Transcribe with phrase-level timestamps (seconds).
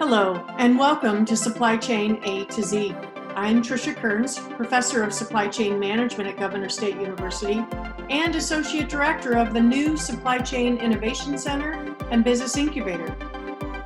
[0.00, 2.94] Hello, and welcome to Supply Chain A to Z.
[3.36, 7.62] I'm Tricia Kearns, Professor of Supply Chain Management at Governor State University
[8.08, 13.10] and Associate Director of the new Supply Chain Innovation Center and Business Incubator.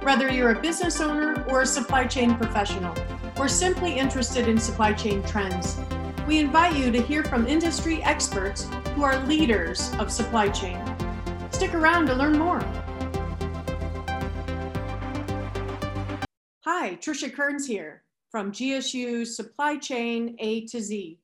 [0.04, 2.94] Whether you're a business owner or a supply chain professional,
[3.36, 5.80] or simply interested in supply chain trends,
[6.28, 10.80] we invite you to hear from industry experts who are leaders of supply chain.
[11.50, 12.62] Stick around to learn more.
[16.84, 21.18] Hi, Tricia Kearns here from GSU Supply Chain A to Z.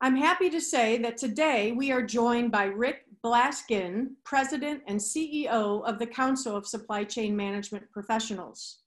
[0.00, 5.84] I'm happy to say that today we are joined by Rick Blasgen, President and CEO
[5.88, 8.78] of the Council of Supply Chain Management Professionals.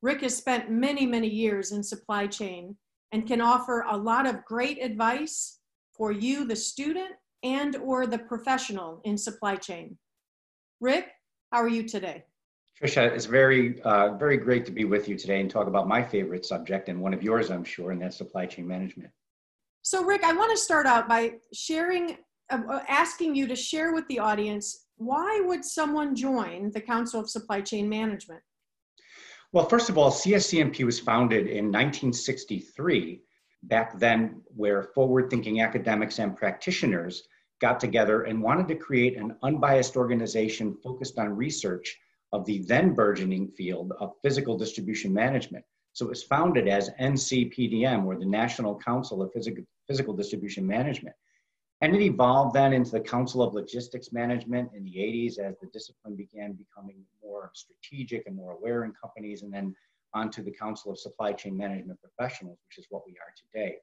[0.00, 2.74] Rick has spent many, many years in supply chain
[3.12, 5.58] and can offer a lot of great advice
[5.92, 9.98] for you, the student, and or the professional in supply chain.
[10.80, 11.08] Rick,
[11.50, 12.24] how are you today?
[12.82, 16.02] Tricia, it's very, uh, very great to be with you today and talk about my
[16.02, 19.10] favorite subject and one of yours, I'm sure, and that's supply chain management.
[19.82, 22.18] So, Rick, I want to start out by sharing,
[22.50, 27.20] uh, uh asking you to share with the audience why would someone join the Council
[27.20, 28.40] of Supply Chain Management?
[29.52, 33.20] Well, first of all, CSCMP was founded in 1963,
[33.64, 37.24] back then, where forward thinking academics and practitioners
[37.60, 41.98] got together and wanted to create an unbiased organization focused on research
[42.32, 45.64] of the then burgeoning field of physical distribution management.
[45.92, 51.14] So it was founded as NCPDM, or the National Council of Physical, Physical Distribution Management.
[51.82, 55.66] And it evolved then into the Council of Logistics Management in the 80s as the
[55.72, 59.74] discipline began becoming more strategic and more aware in companies, and then
[60.14, 63.76] onto the Council of Supply Chain Management Professionals, which is what we are today.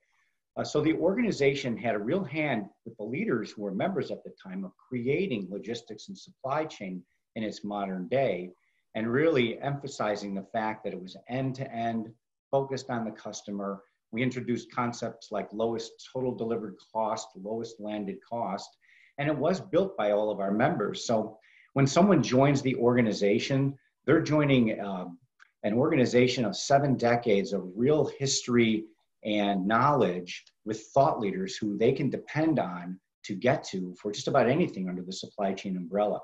[0.57, 4.23] Uh, so the organization had a real hand with the leaders who were members at
[4.23, 7.03] the time of creating logistics and supply chain
[7.39, 8.51] in its modern day
[8.95, 12.09] and really emphasizing the fact that it was end to end,
[12.51, 13.81] focused on the customer.
[14.11, 18.69] We introduced concepts like lowest total delivered cost, lowest landed cost,
[19.17, 21.05] and it was built by all of our members.
[21.05, 21.37] So
[21.73, 25.17] when someone joins the organization, they're joining um,
[25.63, 28.85] an organization of seven decades of real history
[29.23, 34.27] and knowledge with thought leaders who they can depend on to get to for just
[34.27, 36.19] about anything under the supply chain umbrella.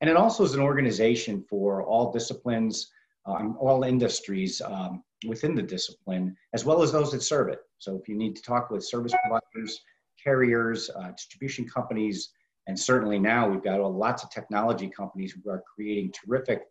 [0.00, 2.90] And it also is an organization for all disciplines,
[3.24, 7.60] um, all industries um, within the discipline, as well as those that serve it.
[7.78, 9.80] So if you need to talk with service providers,
[10.22, 12.32] carriers, uh, distribution companies,
[12.66, 16.62] and certainly now we've got lots of technology companies who are creating terrific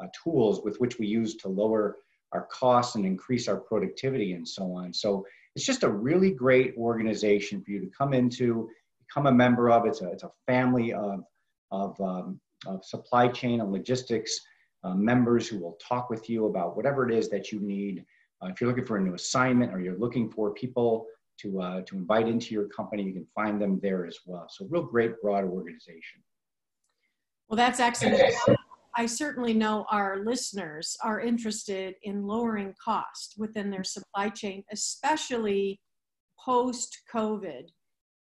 [0.00, 1.96] uh, tools with which we use to lower
[2.32, 4.92] our costs and increase our productivity and so on.
[4.92, 8.70] So it's just a really great organization for you to come into,
[9.06, 9.84] become a member of.
[9.84, 11.24] It's a, it's a family of,
[11.70, 14.40] of um, of supply chain and logistics
[14.84, 18.04] uh, members who will talk with you about whatever it is that you need.
[18.42, 21.06] Uh, if you're looking for a new assignment or you're looking for people
[21.38, 24.46] to, uh, to invite into your company, you can find them there as well.
[24.48, 26.22] So real great broad organization.
[27.48, 28.34] Well, that's excellent.
[28.96, 35.80] I certainly know our listeners are interested in lowering cost within their supply chain, especially
[36.44, 37.68] post COVID.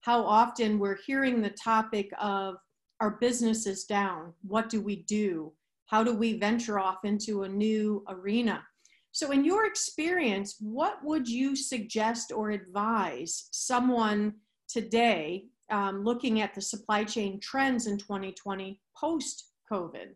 [0.02, 2.56] How often we're hearing the topic of
[3.00, 4.34] our business is down.
[4.42, 5.54] What do we do?
[5.86, 8.64] How do we venture off into a new arena?
[9.12, 14.36] So, in your experience, what would you suggest or advise someone
[14.68, 20.10] today um, looking at the supply chain trends in 2020 post COVID?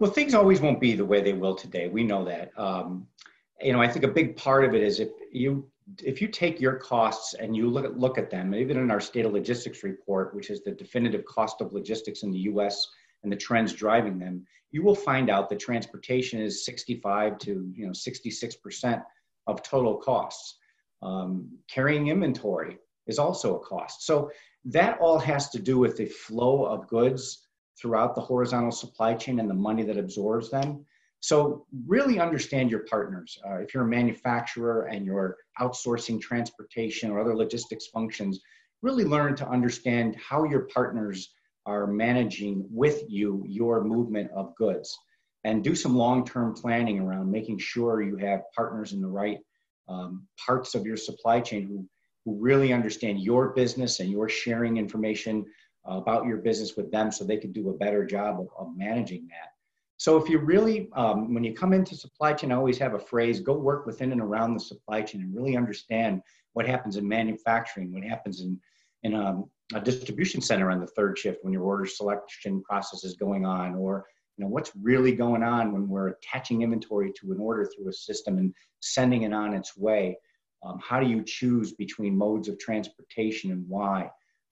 [0.00, 1.88] Well, things always won't be the way they will today.
[1.88, 2.50] We know that.
[2.58, 3.06] Um,
[3.60, 5.68] you know, I think a big part of it is if you
[6.02, 9.00] if you take your costs and you look at, look at them, even in our
[9.00, 12.86] state of logistics report, which is the definitive cost of logistics in the US
[13.22, 17.86] and the trends driving them, you will find out that transportation is 65 to you
[17.86, 19.02] know 66%
[19.46, 20.58] of total costs.
[21.02, 24.06] Um, carrying inventory is also a cost.
[24.06, 24.30] So
[24.64, 27.46] that all has to do with the flow of goods
[27.78, 30.86] throughout the horizontal supply chain and the money that absorbs them.
[31.24, 33.38] So really understand your partners.
[33.48, 38.40] Uh, if you're a manufacturer and you're outsourcing transportation or other logistics functions,
[38.82, 41.32] really learn to understand how your partners
[41.64, 44.94] are managing with you your movement of goods
[45.44, 49.38] and do some long-term planning around making sure you have partners in the right
[49.88, 51.88] um, parts of your supply chain who,
[52.26, 55.42] who really understand your business and you're sharing information
[55.90, 58.76] uh, about your business with them so they can do a better job of, of
[58.76, 59.53] managing that.
[59.96, 62.98] So if you really, um, when you come into supply chain, I always have a
[62.98, 66.20] phrase, go work within and around the supply chain and really understand
[66.52, 68.60] what happens in manufacturing, what happens in,
[69.02, 73.04] in a, um, a distribution center on the third shift when your order selection process
[73.04, 74.04] is going on, or
[74.36, 77.92] you know, what's really going on when we're attaching inventory to an order through a
[77.92, 80.18] system and sending it on its way?
[80.64, 84.10] Um, how do you choose between modes of transportation and why?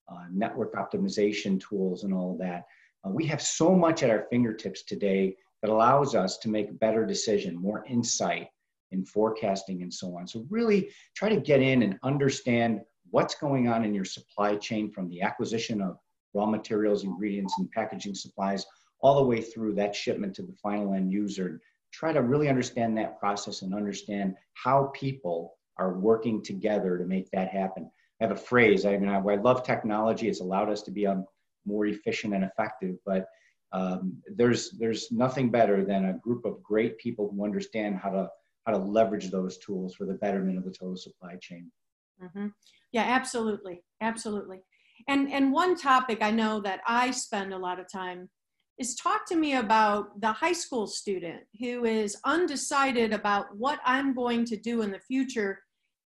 [0.09, 2.65] Uh, network optimization tools and all of that.
[3.07, 7.07] Uh, we have so much at our fingertips today that allows us to make better
[7.07, 8.49] decision, more insight
[8.91, 10.27] in forecasting and so on.
[10.27, 14.91] So really try to get in and understand what's going on in your supply chain
[14.91, 15.99] from the acquisition of
[16.35, 18.65] raw materials, ingredients, and packaging supplies,
[19.01, 21.61] all the way through that shipment to the final end user.
[21.93, 27.31] Try to really understand that process and understand how people are working together to make
[27.31, 27.91] that happen.
[28.21, 28.87] I have a phrase.
[28.87, 30.29] I mean, I, I love technology.
[30.29, 31.27] It's allowed us to be um,
[31.65, 32.97] more efficient and effective.
[33.05, 33.27] But
[33.73, 38.29] um, there's there's nothing better than a group of great people who understand how to
[38.67, 41.71] how to leverage those tools for the betterment of the total supply chain.
[42.23, 42.49] Mm-hmm.
[42.93, 44.61] Yeah, absolutely, absolutely.
[45.09, 48.29] And and one topic I know that I spend a lot of time
[48.79, 54.15] is talk to me about the high school student who is undecided about what I'm
[54.15, 55.61] going to do in the future.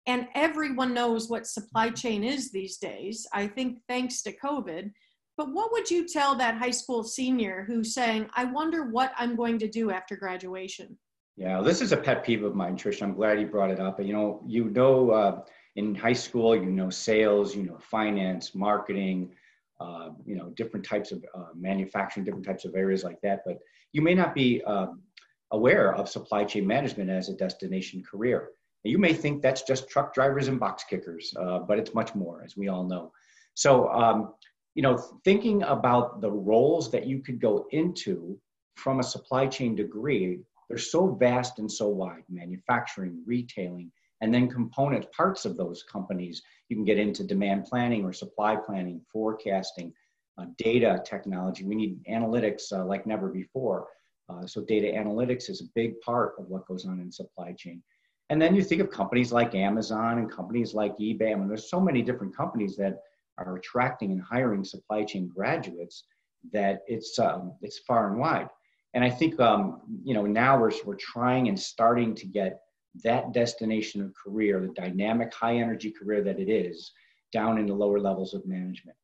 [0.07, 3.27] And everyone knows what supply chain is these days.
[3.33, 4.93] I think thanks to COVID.
[5.37, 9.37] But what would you tell that high school senior who's saying, I wonder what I'm
[9.37, 10.97] going to do after graduation?
[11.37, 13.03] Yeah, this is a pet peeve of mine, Trish.
[13.03, 14.01] I'm glad you brought it up.
[14.01, 15.41] You know, you know, uh,
[15.77, 19.35] in high school, you know, sales, you know, finance, marketing,
[19.79, 23.43] uh, you know, different types of uh, manufacturing, different types of areas like that.
[23.45, 23.59] But
[23.93, 25.03] you may not be um,
[25.51, 28.53] aware of supply chain management as a destination career.
[28.85, 32.43] You may think that's just truck drivers and box kickers, uh, but it's much more,
[32.43, 33.13] as we all know.
[33.53, 34.33] So, um,
[34.77, 38.39] you know, thinking about the roles that you could go into
[38.77, 43.91] from a supply chain degree, they're so vast and so wide manufacturing, retailing,
[44.21, 46.43] and then component parts of those companies.
[46.69, 49.95] You can get into demand planning or supply planning, forecasting,
[50.37, 51.65] uh, data technology.
[51.65, 53.87] We need analytics uh, like never before.
[54.29, 57.83] Uh, so, data analytics is a big part of what goes on in supply chain.
[58.29, 61.33] And then you think of companies like Amazon and companies like eBay.
[61.33, 62.99] I mean, there's so many different companies that
[63.39, 66.05] are attracting and hiring supply chain graduates
[66.53, 68.49] that it's um, it's far and wide.
[68.95, 72.61] And I think um, you know now we're we're trying and starting to get
[73.05, 76.93] that destination of career, the dynamic, high energy career that it is,
[77.33, 78.97] down into lower levels of management.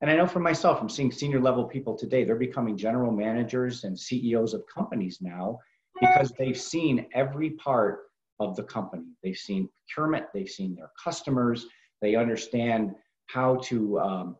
[0.00, 2.24] And I know for myself, I'm seeing senior level people today.
[2.24, 5.58] They're becoming general managers and CEOs of companies now
[6.00, 8.04] because they've seen every part
[8.38, 9.04] of the company.
[9.22, 11.66] They've seen procurement, they've seen their customers,
[12.00, 12.94] they understand
[13.32, 14.36] how to um,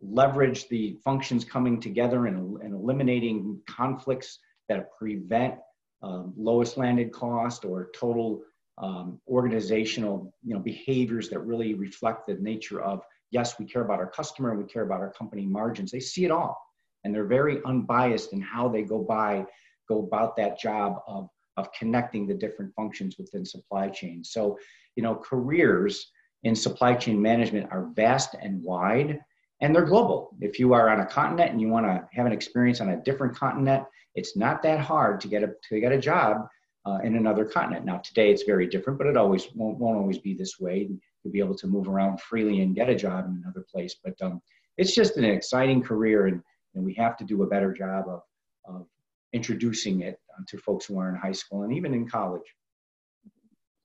[0.00, 4.38] leverage the functions coming together and, and eliminating conflicts
[4.68, 5.54] that prevent
[6.02, 8.42] um, lowest landed cost or total
[8.78, 13.98] um, organizational you know, behaviors that really reflect the nature of yes, we care about
[13.98, 15.90] our customer and we care about our company margins.
[15.90, 16.58] They see it all
[17.04, 19.46] and they're very unbiased in how they go by,
[19.88, 24.24] go about that job of, of connecting the different functions within supply chain.
[24.24, 24.58] So,
[24.96, 26.10] you know, careers
[26.44, 29.20] in supply chain management are vast and wide
[29.60, 30.36] and they're global.
[30.40, 33.02] If you are on a continent and you want to have an experience on a
[33.02, 36.46] different continent, it's not that hard to get a to get a job
[36.86, 37.84] uh, in another continent.
[37.84, 40.88] Now today it's very different, but it always won't, won't always be this way.
[41.22, 43.96] You'll be able to move around freely and get a job in another place.
[44.04, 44.42] But um,
[44.76, 46.42] it's just an exciting career, and,
[46.74, 48.20] and we have to do a better job of,
[48.66, 48.86] of
[49.32, 50.18] introducing it
[50.48, 52.54] to folks who are in high school and even in college.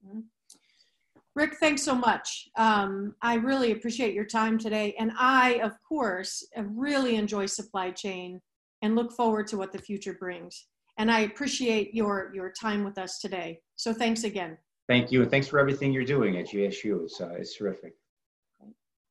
[0.05, 0.19] Mm-hmm.
[1.35, 2.49] Rick, thanks so much.
[2.57, 4.95] Um, I really appreciate your time today.
[4.99, 8.41] And I, of course, really enjoy supply chain
[8.81, 10.65] and look forward to what the future brings.
[10.97, 13.59] And I appreciate your, your time with us today.
[13.75, 14.57] So thanks again.
[14.87, 15.21] Thank you.
[15.21, 17.03] And thanks for everything you're doing at GSU.
[17.03, 17.93] It's, uh, it's terrific.